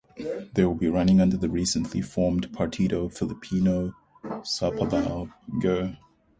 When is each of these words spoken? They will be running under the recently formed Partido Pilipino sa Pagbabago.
They 0.53 0.65
will 0.65 0.73
be 0.73 0.89
running 0.89 1.21
under 1.21 1.37
the 1.37 1.47
recently 1.47 2.01
formed 2.01 2.51
Partido 2.51 3.07
Pilipino 3.15 3.93
sa 4.43 4.71
Pagbabago. 4.71 5.95